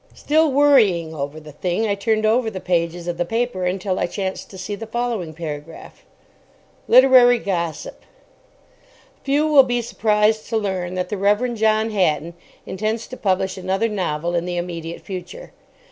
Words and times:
Still 0.15 0.51
worrying 0.51 1.13
over 1.13 1.39
the 1.39 1.51
thing, 1.51 1.85
I 1.85 1.93
turned 1.93 2.25
over 2.25 2.49
the 2.49 2.59
pages 2.59 3.07
of 3.07 3.17
the 3.17 3.23
paper 3.23 3.65
until 3.67 3.99
I 3.99 4.07
chanced 4.07 4.49
to 4.49 4.57
see 4.57 4.73
the 4.73 4.87
following 4.87 5.31
paragraph: 5.31 6.03
LITERARY 6.87 7.37
GOSSIP 7.37 8.03
Few 9.21 9.45
will 9.45 9.61
be 9.61 9.79
surprised 9.79 10.47
to 10.47 10.57
learn 10.57 10.95
that 10.95 11.09
the 11.09 11.17
Rev. 11.17 11.53
John 11.53 11.91
Hatton 11.91 12.33
intends 12.65 13.05
to 13.09 13.15
publish 13.15 13.57
another 13.59 13.87
novel 13.87 14.33
in 14.33 14.45
the 14.45 14.57
immediate 14.57 15.01
future. 15.01 15.51